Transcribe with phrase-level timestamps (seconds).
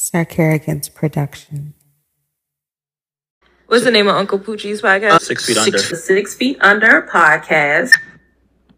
[0.00, 1.74] Sarkarigans production.
[3.66, 5.20] What's the name of Uncle Poochie's podcast?
[5.20, 5.72] Six feet under.
[5.72, 7.92] The Six Feet Under podcast.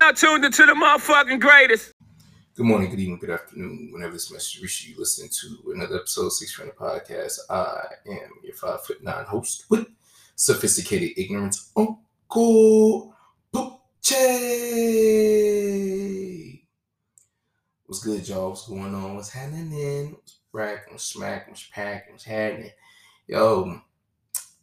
[0.01, 1.93] Now tuned into the motherfucking greatest.
[2.57, 3.91] Good morning, good evening, good afternoon.
[3.93, 7.39] Whenever this message reaches you, listen to another episode of Six Friend Podcast.
[7.49, 9.87] I am your five foot nine host with
[10.35, 13.15] sophisticated ignorance, Uncle
[13.55, 14.25] Poochie.
[17.87, 18.49] What's good, y'all?
[18.49, 19.15] What's going on?
[19.15, 20.17] What's happening?
[20.53, 20.91] What's rack?
[20.91, 21.49] What's smack?
[21.49, 22.11] What's pack?
[22.11, 22.73] What's happening?
[23.27, 23.81] Yo,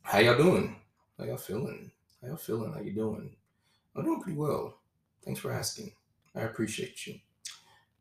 [0.04, 0.76] how y'all doing?
[1.18, 1.90] How y'all feeling?
[2.22, 2.72] How y'all feeling?
[2.72, 3.36] How you doing?
[3.96, 4.78] I'm doing pretty well.
[5.26, 5.92] Thanks for asking.
[6.36, 7.16] I appreciate you.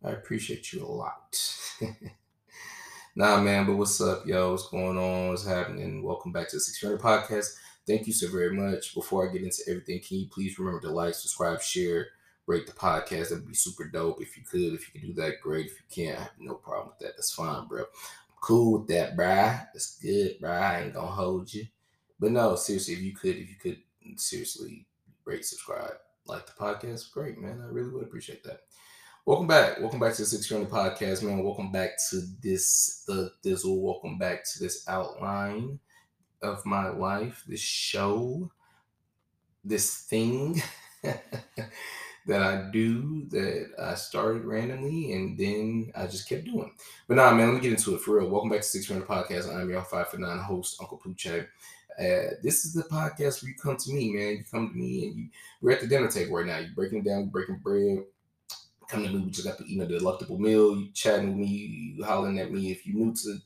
[0.05, 1.41] I appreciate you a lot.
[3.17, 4.51] nah, man, but what's up, yo?
[4.51, 5.31] What's going on?
[5.31, 6.03] What's happening?
[6.03, 7.55] Welcome back to the 600 Podcast.
[7.87, 8.95] Thank you so very much.
[8.95, 12.09] Before I get into everything, can you please remember to like, subscribe, share,
[12.49, 13.29] rate the podcast?
[13.29, 14.23] That'd be super dope.
[14.23, 15.67] If you could, if you could do that, great.
[15.67, 17.17] If you can't, I have no problem with that.
[17.17, 17.85] That's fine, bro.
[18.41, 19.67] cool with that, bruh.
[19.73, 20.51] That's good, bruh.
[20.51, 21.67] I ain't gonna hold you.
[22.19, 23.79] But no, seriously, if you could, if you could
[24.17, 24.87] seriously
[25.25, 27.61] rate, subscribe, like the podcast, great, man.
[27.63, 28.63] I really would appreciate that.
[29.27, 29.79] Welcome back.
[29.79, 31.45] Welcome back to the 600 podcast, man.
[31.45, 33.83] Welcome back to this the Dizzle.
[33.83, 35.79] Welcome back to this outline
[36.41, 38.51] of my life, this show,
[39.65, 40.63] this thing
[42.29, 46.71] that I do that I started randomly and then I just kept doing.
[47.09, 48.29] But nah, man, let me get into it for real.
[48.29, 49.53] Welcome back to 600 podcast.
[49.53, 51.47] I'm your five for nine host, Uncle Poochie.
[51.99, 54.37] Uh, this is the podcast where you come to me, man.
[54.37, 55.29] You come to me and you
[55.63, 56.59] we're at the dinner table right now.
[56.59, 58.05] You're breaking down, you're breaking bread.
[58.91, 60.77] Come to me, we just got the you know the delectable meal.
[60.77, 62.71] You chatting with me, you hollering at me.
[62.71, 63.39] If you're new to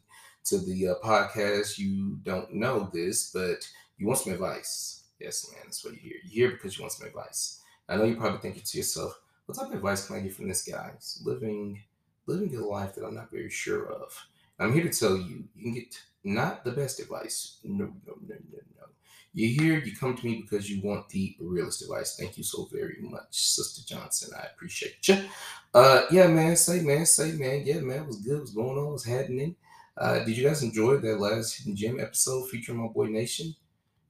[0.47, 5.05] to the uh, podcast, you don't know this, but you want some advice.
[5.21, 6.17] Yes, man, that's what you hear.
[6.25, 7.62] You hear because you want some advice.
[7.89, 10.49] I know you're probably thinking to yourself, what type of advice can I get from
[10.49, 10.93] this guy?
[10.95, 11.83] He's living
[12.27, 14.27] living a life that I'm not very sure of.
[14.59, 17.59] I'm here to tell you, you can get not the best advice.
[17.65, 18.87] No, no, no, no, no.
[19.35, 22.17] You're here, you come to me because you want the realest advice.
[22.17, 24.31] Thank you so very much, Sister Johnson.
[24.39, 25.25] I appreciate you.
[25.73, 28.41] Uh, yeah, man, say, man, say, man, yeah, man, what's good?
[28.41, 28.91] What's going on?
[28.93, 29.57] What's happening?
[29.97, 33.55] Uh, did you guys enjoy that last Hidden Gem episode featuring my boy Nation?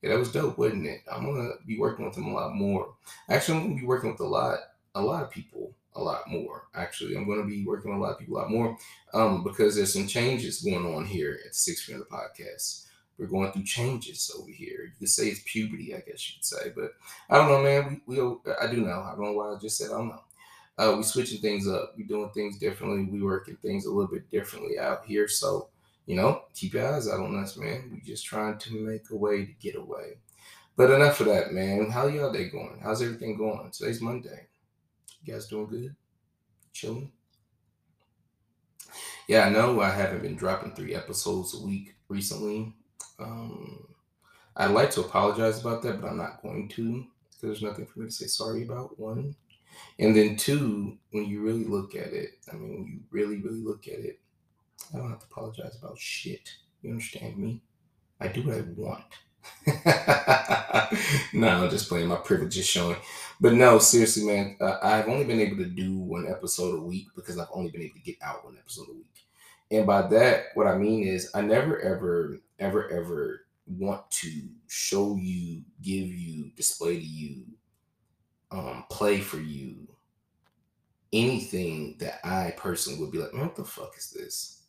[0.03, 1.03] Yeah, that was dope, wasn't it?
[1.11, 2.95] I'm gonna be working with him a lot more.
[3.29, 4.59] Actually, I'm gonna be working with a lot,
[4.95, 6.65] a lot of people a lot more.
[6.75, 8.77] Actually, I'm to be working with a lot of people a lot more
[9.13, 12.87] um, because there's some changes going on here at the Six Under Podcast.
[13.19, 14.85] We're going through changes over here.
[14.85, 16.93] You could say it's puberty, I guess you could say, but
[17.29, 18.01] I don't know, man.
[18.07, 19.03] We, we I do know.
[19.03, 20.23] I don't know why I just said I don't know.
[20.79, 21.93] Uh, we switching things up.
[21.97, 23.05] We're doing things differently.
[23.05, 25.29] We working things a little bit differently out here.
[25.29, 25.69] So
[26.07, 27.91] you know, keep your eyes out on us, man.
[27.93, 30.19] We just trying to make a way to get away.
[30.77, 31.91] But enough of that, man.
[31.91, 32.81] How y'all day going?
[32.83, 33.71] How's everything going?
[33.71, 34.47] Today's Monday.
[35.23, 35.95] You guys doing good?
[36.73, 37.13] Chilling?
[39.29, 42.75] Yeah, I know I haven't been dropping three episodes a week recently.
[43.19, 43.87] Um,
[44.57, 47.07] I'd like to apologize about that, but I'm not going to
[47.43, 48.99] because there's nothing for me to say sorry about.
[48.99, 49.35] One.
[49.99, 53.63] And then two, when you really look at it, I mean, when you really, really
[53.63, 54.21] look at it,
[54.93, 56.51] I don't have to apologize about shit.
[56.83, 57.63] You understand me?
[58.21, 59.05] I do what I want.
[61.33, 62.09] no, I'm just playing.
[62.09, 62.97] My privilege is showing.
[63.41, 67.09] But no, seriously, man, uh, I've only been able to do one episode a week
[67.17, 69.07] because I've only been able to get out one episode a week.
[69.71, 74.31] And by that, what I mean is, I never, ever, ever, ever want to
[74.69, 77.45] show you, give you, display to you,
[78.51, 79.89] um, play for you
[81.13, 84.62] anything that I personally would be like, what the fuck is this?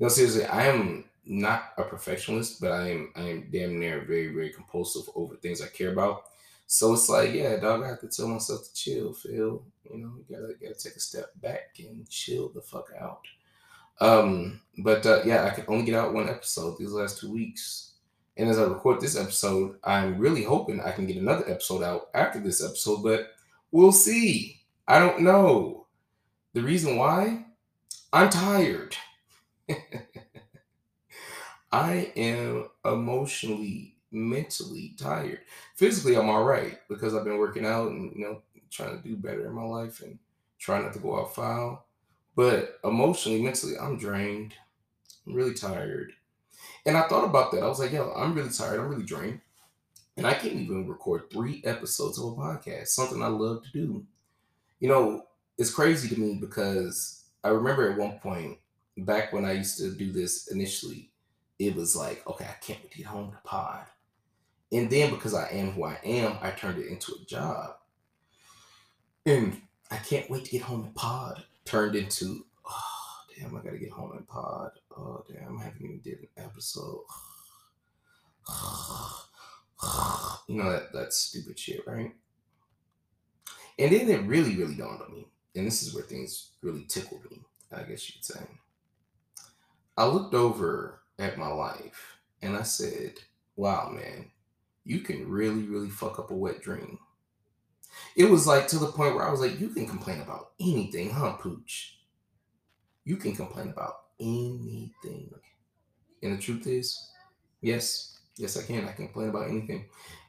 [0.00, 4.32] Know, seriously, I am not a perfectionist, but I am I am damn near very
[4.32, 6.22] very compulsive over things I care about.
[6.66, 9.62] So it's like, yeah, dog, I have to tell myself to chill, Phil.
[9.90, 13.22] You know, you gotta gotta take a step back and chill the fuck out.
[14.00, 17.92] Um, but uh, yeah, I can only get out one episode these last two weeks.
[18.38, 22.08] And as I record this episode, I'm really hoping I can get another episode out
[22.14, 23.32] after this episode, but
[23.70, 24.62] we'll see.
[24.88, 25.86] I don't know.
[26.54, 27.44] The reason why?
[28.12, 28.96] I'm tired.
[31.72, 35.40] I am emotionally, mentally tired.
[35.76, 39.16] Physically, I'm all right because I've been working out and you know trying to do
[39.16, 40.18] better in my life and
[40.58, 41.86] trying not to go out foul.
[42.36, 44.54] But emotionally, mentally, I'm drained.
[45.26, 46.12] I'm really tired.
[46.86, 47.62] And I thought about that.
[47.62, 48.80] I was like, yo, I'm really tired.
[48.80, 49.40] I'm really drained.
[50.16, 54.04] And I can't even record three episodes of a podcast, something I love to do.
[54.78, 55.22] You know,
[55.58, 58.58] it's crazy to me because I remember at one point,
[58.98, 61.10] back when I used to do this initially,
[61.58, 63.84] it was like, okay, I can't wait to get home to pod.
[64.72, 67.76] And then because I am who I am, I turned it into a job.
[69.26, 69.60] And
[69.90, 73.78] I can't wait to get home to pod turned into, oh, damn, I got to
[73.78, 74.72] get home and pod.
[74.96, 77.02] Oh, damn, I have to and did an episode.
[80.48, 82.12] you know that that stupid shit, right?
[83.78, 87.30] And then it really, really dawned on me, and this is where things really tickled
[87.30, 87.40] me,
[87.72, 88.40] I guess you could say.
[90.00, 93.16] I looked over at my life and I said,
[93.54, 94.30] wow, man,
[94.82, 96.98] you can really, really fuck up a wet dream.
[98.16, 101.10] It was like to the point where I was like, you can complain about anything,
[101.10, 101.98] huh, Pooch?
[103.04, 105.34] You can complain about anything.
[106.22, 107.10] And the truth is,
[107.60, 108.88] yes, yes, I can.
[108.88, 109.84] I can complain about anything.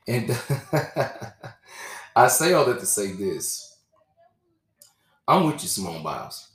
[0.05, 0.31] And
[2.13, 3.77] I say all that to say this.
[5.25, 6.50] I'm with you, Simone Biles.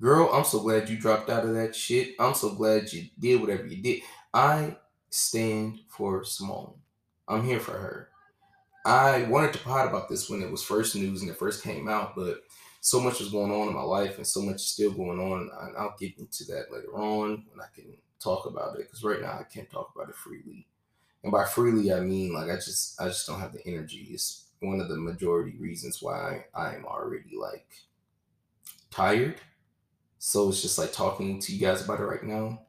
[0.00, 2.14] Girl, I'm so glad you dropped out of that shit.
[2.18, 4.00] I'm so glad you did whatever you did.
[4.32, 4.78] I
[5.10, 6.72] stand for Simone.
[7.28, 8.08] I'm here for her.
[8.86, 11.86] I wanted to pot about this when it was first news and it first came
[11.86, 12.38] out, but
[12.80, 15.50] so much was going on in my life and so much is still going on.
[15.60, 19.20] And I'll get into that later on when I can talk about it because right
[19.20, 20.66] now I can't talk about it freely.
[21.22, 24.08] And by freely, I mean like I just I just don't have the energy.
[24.10, 27.66] It's one of the majority reasons why I'm already like
[28.90, 29.36] tired
[30.22, 32.60] so it's just like talking to you guys about it right now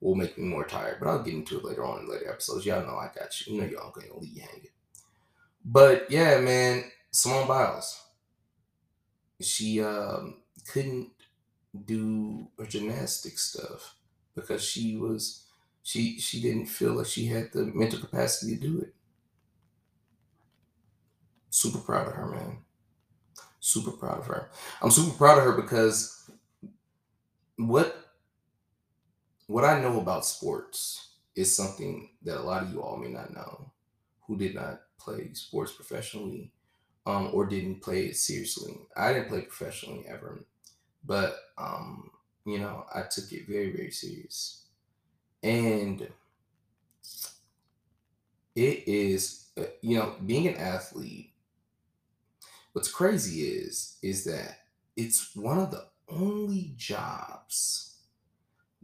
[0.00, 0.96] will make me more tired.
[0.98, 2.64] But I'll get into it later on in later episodes.
[2.64, 3.54] Y'all know I got you.
[3.54, 4.68] You know y'all gonna leave you hanging.
[5.62, 8.02] But yeah, man, Simone Biles.
[9.42, 10.38] She um,
[10.72, 11.10] couldn't
[11.84, 13.96] do her gymnastic stuff
[14.34, 15.44] because she was
[15.82, 18.94] she she didn't feel like she had the mental capacity to do it.
[21.50, 22.58] Super proud of her, man.
[23.60, 24.48] Super proud of her.
[24.80, 26.30] I'm super proud of her because
[27.56, 28.02] what
[29.46, 33.32] what I know about sports is something that a lot of you all may not
[33.32, 33.70] know
[34.26, 36.50] who did not play sports professionally
[37.06, 38.76] um, or didn't play it seriously.
[38.96, 40.40] I didn't play professionally ever,
[41.04, 42.10] but um,
[42.44, 44.64] you know, I took it very, very serious.
[45.42, 46.08] And
[48.54, 51.32] it is, uh, you know, being an athlete,
[52.72, 54.60] what's crazy is, is that
[54.96, 57.98] it's one of the only jobs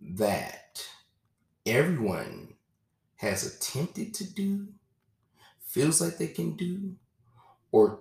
[0.00, 0.84] that
[1.66, 2.54] everyone
[3.16, 4.68] has attempted to do,
[5.60, 6.96] feels like they can do,
[7.70, 8.00] or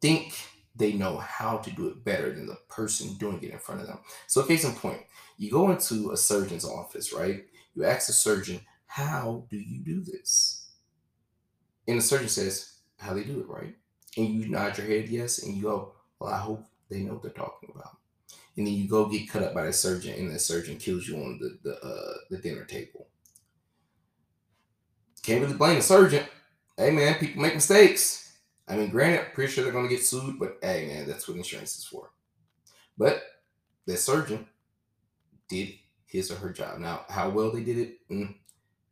[0.00, 0.34] think
[0.76, 3.86] they know how to do it better than the person doing it in front of
[3.86, 3.98] them.
[4.26, 5.02] So, case in point,
[5.36, 7.44] you go into a surgeon's office, right?
[7.74, 10.70] You ask the surgeon, How do you do this?
[11.88, 13.74] And the surgeon says, How they do it, right?
[14.16, 17.22] And you nod your head yes, and you go, Well, I hope they know what
[17.22, 17.99] they're talking about
[18.60, 21.16] and then you go get cut up by the surgeon, and the surgeon kills you
[21.16, 23.08] on the the uh, the dinner table.
[25.22, 26.26] Can't really blame the surgeon.
[26.76, 28.36] Hey man, people make mistakes.
[28.68, 31.38] I mean, granted, I'm pretty sure they're gonna get sued, but hey man, that's what
[31.38, 32.10] insurance is for.
[32.98, 33.22] But
[33.86, 34.46] the surgeon
[35.48, 35.72] did
[36.04, 36.80] his or her job.
[36.80, 38.34] Now, how well they did it, mm.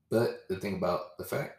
[0.09, 1.59] but the thing about the fact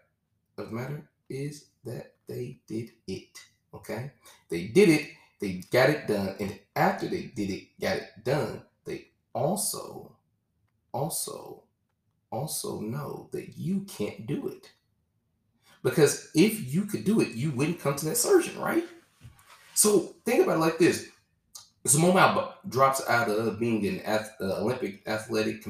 [0.58, 3.38] of the matter is that they did it.
[3.72, 4.12] Okay,
[4.50, 5.10] they did it
[5.40, 10.16] they got it done, and after they did it, got it done, they also,
[10.92, 11.64] also,
[12.32, 14.72] also know that you can't do it.
[15.82, 18.84] Because if you could do it, you wouldn't come to that surgeon, right?
[19.76, 21.08] So think about it like this:
[21.86, 25.66] Simone Biles drops out of being an uh, Olympic athletic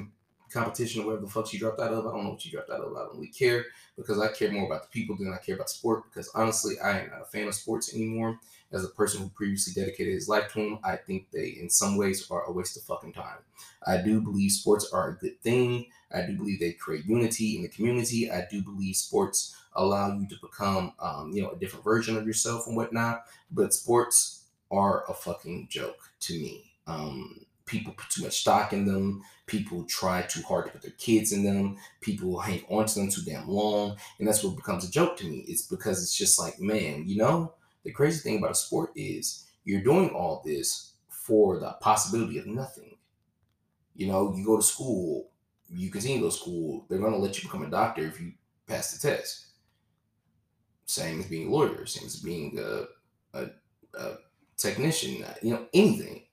[0.49, 2.05] competition or whatever the fuck she dropped out of.
[2.05, 2.95] I don't know what she dropped out of.
[2.95, 3.65] I don't really care
[3.95, 6.03] because I care more about the people than I care about sport.
[6.06, 8.39] Because honestly, I am not a fan of sports anymore
[8.71, 11.97] as a person who previously dedicated his life to them, I think they, in some
[11.97, 13.39] ways, are a waste of fucking time.
[13.85, 15.87] I do believe sports are a good thing.
[16.11, 18.29] I do believe they create unity in the community.
[18.31, 22.27] I do believe sports allow you to become, um, you know, a different version of
[22.27, 23.23] yourself and whatnot.
[23.51, 26.73] But sports are a fucking joke to me.
[26.85, 29.21] Um, people put too much stock in them.
[29.45, 31.78] People try too hard to put their kids in them.
[32.02, 33.95] People hang on to them too damn long.
[34.18, 35.45] And that's what becomes a joke to me.
[35.47, 39.45] It's because it's just like, man, you know, the crazy thing about a sport is
[39.64, 42.97] you're doing all this for the possibility of nothing.
[43.95, 45.30] You know, you go to school,
[45.69, 48.19] you continue to go to school, they're going to let you become a doctor if
[48.19, 48.33] you
[48.68, 49.47] pass the test.
[50.85, 52.85] Same as being a lawyer, same as being a,
[53.38, 53.49] a,
[53.94, 54.14] a
[54.57, 56.23] technician, you know, anything.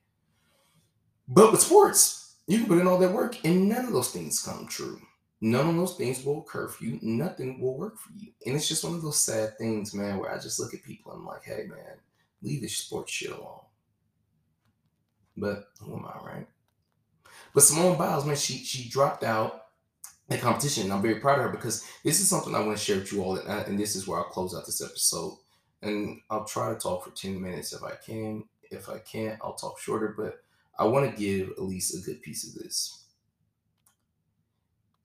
[1.29, 4.43] But with sports, you can put in all that work and none of those things
[4.43, 5.01] come true
[5.41, 6.99] none of those things will occur for you.
[7.03, 8.33] Nothing will work for you.
[8.45, 11.13] And it's just one of those sad things, man, where I just look at people
[11.13, 11.99] and I'm like, hey, man,
[12.43, 13.61] leave this sports shit alone.
[15.37, 16.47] But who am I, right?
[17.53, 19.65] But Simone Biles, man, she she dropped out
[20.29, 20.85] the competition.
[20.85, 23.13] And I'm very proud of her because this is something I want to share with
[23.13, 23.37] you all.
[23.37, 25.39] And, and this is where I'll close out this episode.
[25.83, 28.45] And I'll try to talk for 10 minutes if I can.
[28.71, 30.15] If I can't, I'll talk shorter.
[30.17, 30.43] But
[30.79, 33.07] I want to give at least a good piece of this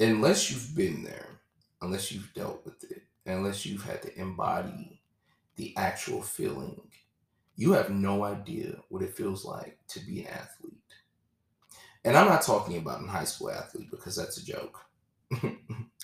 [0.01, 1.27] unless you've been there,
[1.81, 5.01] unless you've dealt with it, unless you've had to embody
[5.55, 6.81] the actual feeling,
[7.55, 10.73] you have no idea what it feels like to be an athlete.
[12.03, 14.79] And I'm not talking about an high school athlete because that's a joke.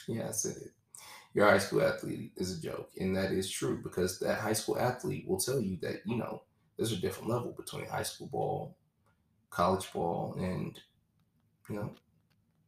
[0.08, 0.72] yeah, I said it.
[1.34, 2.92] Your high school athlete is a joke.
[3.00, 6.44] And that is true because that high school athlete will tell you that, you know,
[6.78, 8.78] there's a different level between high school ball,
[9.50, 10.80] college ball, and,
[11.70, 11.92] you know,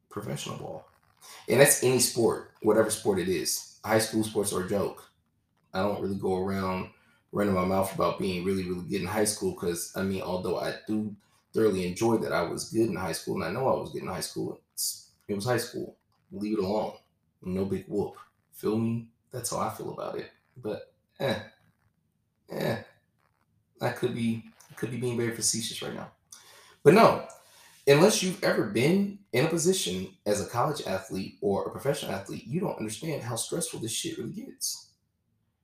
[0.09, 0.85] professional ball.
[1.49, 3.79] And that's any sport, whatever sport it is.
[3.85, 5.11] High school sports are a joke.
[5.73, 6.91] I don't really go around
[7.31, 10.59] running my mouth about being really, really good in high school because, I mean, although
[10.59, 11.15] I do
[11.53, 14.03] thoroughly enjoy that I was good in high school, and I know I was good
[14.03, 14.59] in high school.
[15.27, 15.97] It was high school.
[16.31, 16.93] Leave it alone.
[17.41, 18.15] No big whoop.
[18.53, 19.07] Feel me?
[19.31, 20.29] That's how I feel about it.
[20.57, 21.39] But eh,
[22.49, 22.83] eh,
[23.81, 24.43] I could be
[24.75, 26.11] could be being very facetious right now.
[26.89, 27.27] But no,
[27.85, 32.47] unless you've ever been in a position as a college athlete or a professional athlete,
[32.47, 34.89] you don't understand how stressful this shit really gets.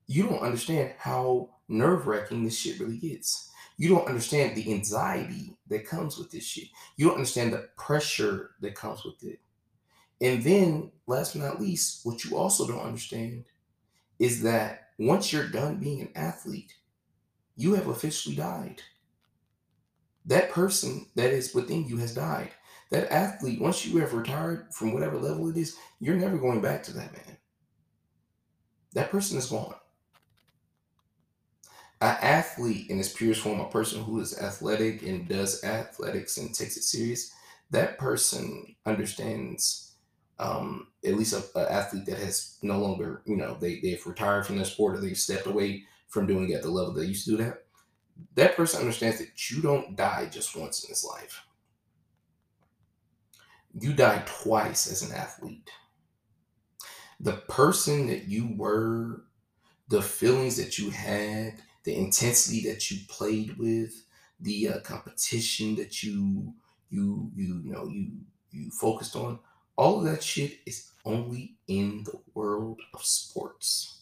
[0.06, 3.50] You don't understand how nerve wracking this shit really gets.
[3.78, 6.68] You don't understand the anxiety that comes with this shit.
[6.96, 9.40] You don't understand the pressure that comes with it.
[10.22, 13.46] And then, last but not least, what you also don't understand
[14.20, 16.76] is that once you're done being an athlete,
[17.56, 18.84] you have officially died.
[20.26, 22.52] That person that is within you has died.
[22.92, 26.84] That athlete, once you have retired from whatever level it is, you're never going back
[26.84, 27.38] to that man.
[28.94, 29.76] That person is gone
[32.02, 36.54] an athlete in its purest form, a person who is athletic and does athletics and
[36.54, 37.32] takes it serious,
[37.72, 39.94] that person understands
[40.38, 44.58] um, at least an athlete that has no longer, you know, they, they've retired from
[44.58, 47.32] their sport or they've stepped away from doing it at the level they used to
[47.32, 47.65] do that.
[48.36, 51.44] That person understands that you don't die just once in this life.
[53.80, 55.70] You die twice as an athlete.
[57.20, 59.24] The person that you were,
[59.90, 64.06] the feelings that you had, the intensity that you played with,
[64.40, 66.54] the uh, competition that you
[66.90, 68.12] you you you know you
[68.52, 69.40] you focused on.
[69.78, 74.02] All of that shit is only in the world of sports.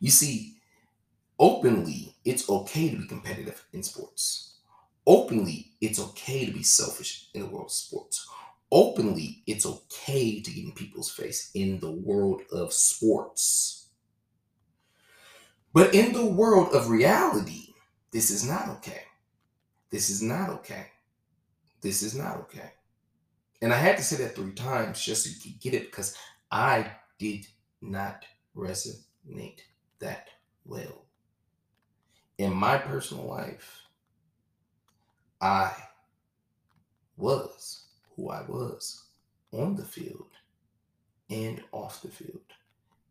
[0.00, 0.56] You see,
[1.42, 4.60] openly, it's okay to be competitive in sports.
[5.06, 8.28] Openly, it's okay to be selfish in the world of sports.
[8.70, 13.88] Openly, it's okay to get in people's face in the world of sports.
[15.74, 17.74] But in the world of reality,
[18.12, 19.02] this is not okay.
[19.90, 20.86] This is not okay.
[21.80, 22.72] This is not okay.
[23.60, 26.16] And I had to say that three times just so you could get it because
[26.52, 27.46] I did
[27.80, 28.24] not
[28.56, 29.60] resonate
[29.98, 30.28] that
[30.64, 31.01] well.
[32.42, 33.82] In my personal life,
[35.40, 35.70] I
[37.16, 37.84] was
[38.16, 39.04] who I was
[39.52, 40.26] on the field
[41.30, 42.40] and off the field.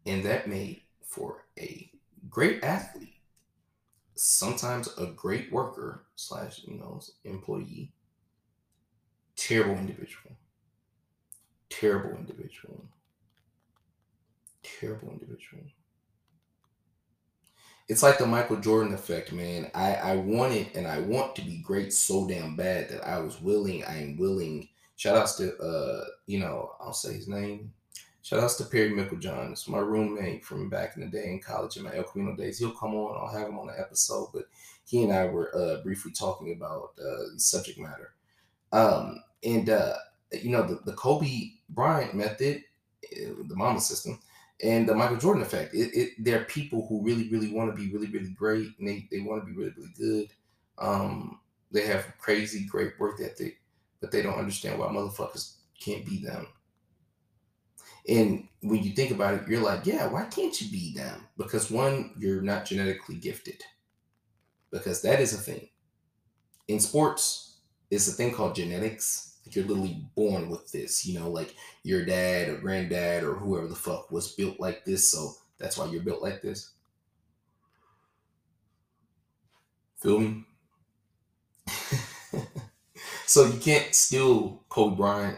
[0.06, 1.90] And that made for a
[2.30, 3.22] great athlete,
[4.16, 7.94] sometimes a great worker slash you know employee,
[9.38, 10.36] terrible individual,
[11.70, 12.84] terrible individual,
[14.62, 15.64] terrible individual.
[17.92, 19.70] It's like the Michael Jordan effect, man.
[19.76, 23.20] I I want it and I want to be great so damn bad that I
[23.20, 23.84] was willing.
[23.84, 24.70] I am willing.
[24.96, 27.74] Shout outs to uh, you know, I'll say his name.
[28.22, 29.52] Shout outs to Perry Micklejohn.
[29.52, 32.60] It's my roommate from back in the day in college in my El Camino days.
[32.60, 33.18] He'll come on.
[33.18, 34.30] I'll have him on the episode.
[34.34, 34.46] But
[34.86, 38.14] he and I were uh, briefly talking about uh, subject matter.
[38.72, 39.96] Um, and, uh,
[40.32, 42.64] you know, the, the Kobe Bryant method,
[43.04, 44.18] uh, the mama system,
[44.64, 45.74] and the Michael Jordan effect.
[45.74, 48.68] It, it, there are people who really, really want to be really, really great.
[48.80, 50.34] And they, they want to be really, really good.
[50.78, 51.40] Um,
[51.72, 53.60] they have crazy, great work ethic,
[54.00, 56.48] but they don't understand why motherfuckers can't be them
[58.08, 61.28] and when you think about it, you're like, yeah, why can't you be them?
[61.38, 63.62] Because one, you're not genetically gifted.
[64.72, 65.70] Because that is a thing.
[66.68, 67.58] In sports,
[67.90, 69.31] it's a thing called genetics.
[69.56, 73.76] You're literally born with this, you know, like your dad or granddad or whoever the
[73.76, 75.12] fuck was built like this.
[75.12, 76.72] So that's why you're built like this.
[80.00, 80.44] Feel me?
[83.28, 85.38] so you can't steal Kobe Bryant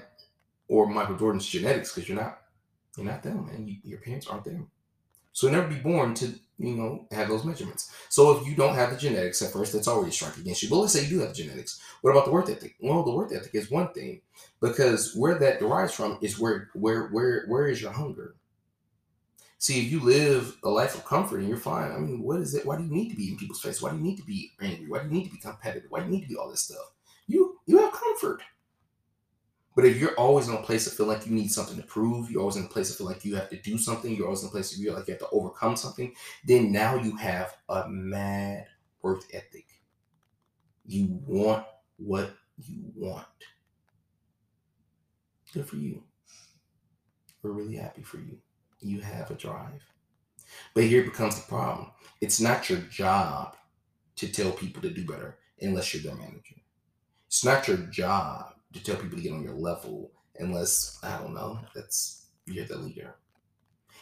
[0.68, 2.40] or Michael Jordan's genetics because you're not
[2.98, 4.70] you're not them, and you, your parents aren't them.
[5.32, 7.92] So never be born to, you know, have those measurements.
[8.10, 10.70] So if you don't have the genetics at first, that's already a strike against you.
[10.70, 11.82] But let's say you do have genetics.
[12.02, 12.76] What about the work ethic?
[12.80, 14.22] Well, the work ethic is one thing,
[14.62, 18.36] because where that derives from is where where where where is your hunger?
[19.58, 22.54] See, if you live a life of comfort and you're fine, I mean, what is
[22.54, 22.66] it?
[22.66, 23.82] Why do you need to be in people's face?
[23.82, 24.90] Why do you need to be angry?
[24.90, 25.90] Why do you need to be competitive?
[25.90, 26.92] Why do you need to be all this stuff?
[27.28, 28.42] You you have comfort.
[29.76, 32.30] But if you're always in a place to feel like you need something to prove,
[32.30, 34.44] you're always in a place to feel like you have to do something, you're always
[34.44, 36.14] in a place of feel like you have to overcome something,
[36.46, 38.68] then now you have a mad
[39.02, 39.66] work ethic.
[40.86, 41.66] You want
[41.98, 43.26] what you want.
[45.54, 46.04] Good for you.
[47.42, 48.38] We're really happy for you.
[48.80, 49.84] You have a drive.
[50.74, 51.92] But here becomes the problem.
[52.22, 53.56] It's not your job
[54.18, 56.56] to tell people to do better unless you're their manager.
[57.28, 61.34] It's not your job to tell people to get on your level unless, I don't
[61.34, 63.16] know, that's you're the leader.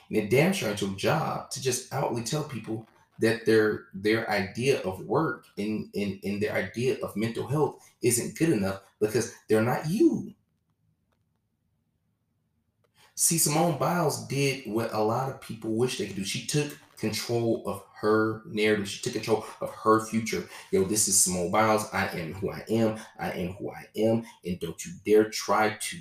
[0.09, 2.87] And it damn sure ain't your job to just outly tell people
[3.19, 8.37] that their their idea of work and, and, and their idea of mental health isn't
[8.37, 10.33] good enough because they're not you.
[13.15, 16.23] See, Simone Biles did what a lot of people wish they could do.
[16.23, 18.87] She took control of her narrative.
[18.87, 20.47] She took control of her future.
[20.71, 21.89] Yo, this is Simone Biles.
[21.91, 22.97] I am who I am.
[23.19, 24.23] I am who I am.
[24.45, 25.97] And don't you dare try to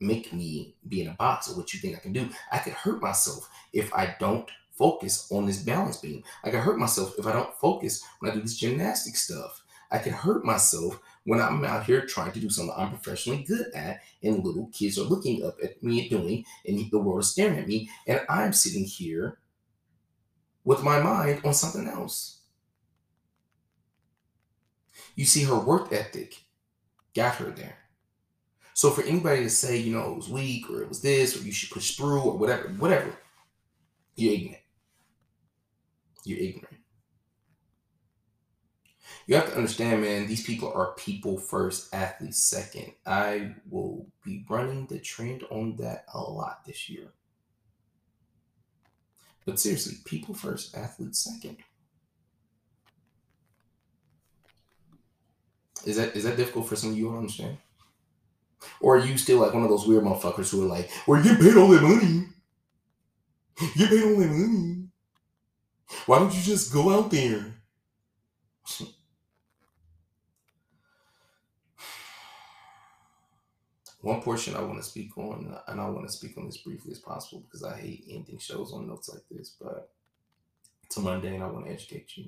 [0.00, 2.28] make me be in a box of what you think I can do.
[2.52, 6.22] I could hurt myself if I don't focus on this balance beam.
[6.44, 9.62] I could hurt myself if I don't focus when I do this gymnastic stuff.
[9.90, 13.66] I could hurt myself when I'm out here trying to do something I'm professionally good
[13.74, 17.58] at, and little kids are looking up at me doing, and the world is staring
[17.58, 19.38] at me, and I'm sitting here
[20.64, 22.40] with my mind on something else.
[25.14, 26.42] You see, her work ethic
[27.14, 27.78] got her there.
[28.74, 31.44] So for anybody to say, you know, it was weak or it was this or
[31.44, 33.16] you should push through or whatever, whatever,
[34.16, 34.62] you're ignorant.
[36.24, 36.78] You're ignorant.
[39.26, 42.92] You have to understand, man, these people are people first, athletes second.
[43.06, 47.12] I will be running the trend on that a lot this year.
[49.46, 51.58] But seriously, people first, athletes second.
[55.84, 57.58] Is that is that difficult for some of you to understand?
[58.80, 61.36] Or are you still like one of those weird motherfuckers who are like, well, you
[61.36, 62.26] paid all that money.
[63.76, 64.88] You paid all that money.
[66.06, 67.54] Why don't you just go out there?
[74.04, 76.92] One portion I want to speak on, and I want to speak on this briefly
[76.92, 79.90] as possible because I hate ending shows on notes like this, but
[80.82, 81.08] it's and
[81.42, 82.26] I want to educate you.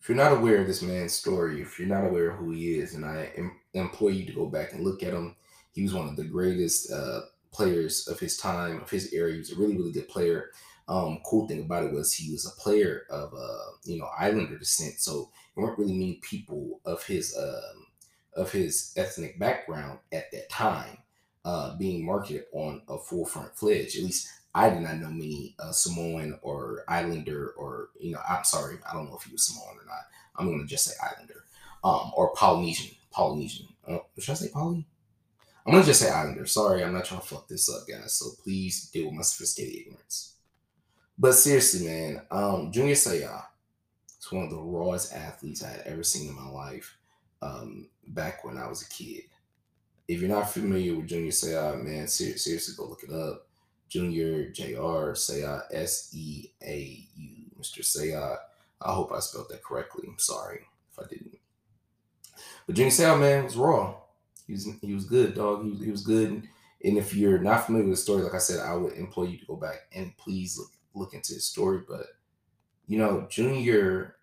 [0.00, 2.78] If you're not aware of this man's story, if you're not aware of who he
[2.78, 5.36] is, and I em- implore you to go back and look at him,
[5.72, 7.20] he was one of the greatest uh,
[7.52, 9.30] players of his time, of his era.
[9.30, 10.52] He was a really, really good player.
[10.88, 14.56] Um, cool thing about it was he was a player of, uh, you know, Islander
[14.56, 17.79] descent, so there weren't really many people of his um,
[18.40, 20.98] of his ethnic background at that time
[21.44, 23.96] uh, being marketed on a full front fledged.
[23.98, 28.44] At least I did not know many uh, Samoan or Islander or, you know, I'm
[28.44, 30.04] sorry, I don't know if he was Samoan or not.
[30.36, 31.44] I'm to just say Islander
[31.84, 32.96] um, or Polynesian.
[33.10, 33.68] Polynesian.
[33.86, 34.86] Uh, should I say Poly?
[35.66, 36.46] I'm to just say Islander.
[36.46, 38.14] Sorry, I'm not trying to fuck this up, guys.
[38.14, 40.34] So please deal with my sophisticated ignorance.
[41.18, 46.02] But seriously, man, um, Junior Seau is one of the rawest athletes I had ever
[46.02, 46.96] seen in my life
[47.42, 49.24] um, back when I was a kid.
[50.08, 53.46] If you're not familiar with Junior Seau, man, ser- seriously go look it up.
[53.88, 55.14] Junior Jr.
[55.14, 57.80] Seau, S E A U, Mr.
[57.80, 58.36] Seau.
[58.82, 60.04] I hope I spelled that correctly.
[60.08, 60.60] I'm sorry
[60.92, 61.38] if I didn't.
[62.66, 63.94] But Junior Seau, man, was raw.
[64.46, 65.64] He was he was good, dog.
[65.64, 66.48] He was, he was good.
[66.82, 69.38] And if you're not familiar with the story, like I said, I would implore you
[69.38, 71.82] to go back and please look look into his story.
[71.86, 72.06] But
[72.86, 74.16] you know, Junior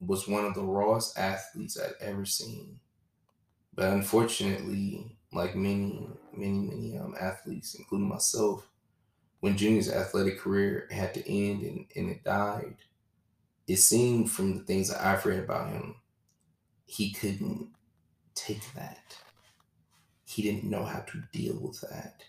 [0.00, 2.80] was one of the rawest athletes I'd ever seen.
[3.74, 8.66] But unfortunately, like many, many, many um, athletes, including myself,
[9.40, 12.76] when Junior's athletic career had to end and, and it died,
[13.66, 15.96] it seemed from the things that I've read about him,
[16.86, 17.68] he couldn't
[18.34, 19.16] take that.
[20.24, 22.24] He didn't know how to deal with that.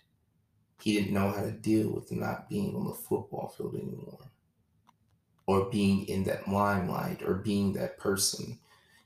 [0.82, 4.32] He didn't know how to deal with not being on the football field anymore
[5.52, 8.58] or being in that limelight or being that person.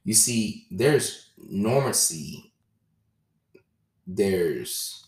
[0.04, 2.52] You see, there's normacy,
[4.06, 5.08] there's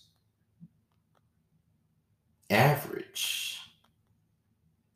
[2.50, 3.60] average,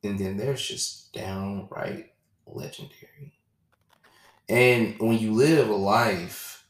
[0.04, 2.14] and then there's just downright
[2.48, 3.34] legendary.
[4.50, 6.66] And when you live a life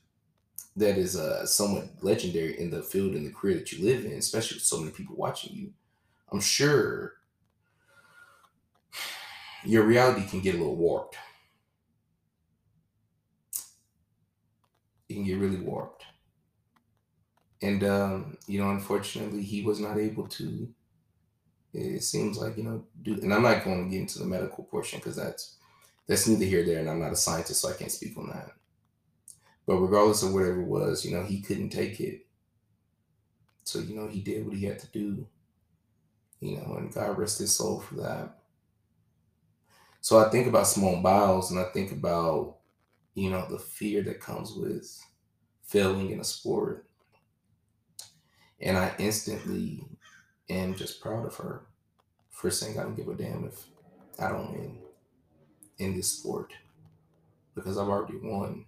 [0.76, 4.12] that is uh, somewhat legendary in the field and the career that you live in,
[4.18, 5.72] especially with so many people watching you,
[6.30, 7.14] I'm sure
[9.64, 11.18] your reality can get a little warped.
[15.10, 16.06] It can get really warped.
[17.62, 20.68] And, um, you know, unfortunately, he was not able to.
[21.74, 24.64] It seems like, you know, do, and I'm not going to get into the medical
[24.64, 25.58] portion because that's
[26.08, 28.52] that's neither here there, and I'm not a scientist, so I can't speak on that.
[29.66, 32.26] But regardless of whatever it was, you know, he couldn't take it.
[33.64, 35.28] So, you know, he did what he had to do.
[36.42, 38.41] You know, and God rest his soul for that.
[40.02, 42.58] So I think about Simone Biles and I think about,
[43.14, 45.00] you know, the fear that comes with
[45.64, 46.88] failing in a sport.
[48.60, 49.86] And I instantly
[50.50, 51.68] am just proud of her
[52.32, 53.64] for saying I don't give a damn if
[54.20, 54.80] I don't win
[55.78, 56.52] in this sport
[57.54, 58.66] because I've already won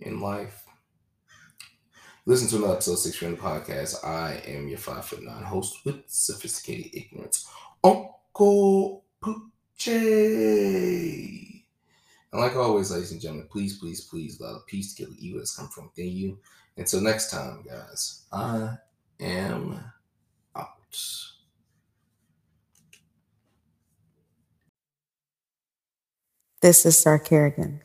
[0.00, 0.64] in life.
[2.26, 4.04] Listen to another episode six the podcast.
[4.04, 7.46] I am your five foot nine host with sophisticated ignorance,
[7.82, 9.04] Uncle
[9.78, 11.64] Poochie.
[12.32, 15.38] And like always, ladies and gentlemen, please, please, please allow peace to kill the evil
[15.38, 16.38] that's come from within you.
[16.76, 18.76] Until next time, guys, I
[19.20, 19.78] am
[20.56, 20.70] out.
[26.60, 27.82] This is Kerrigan.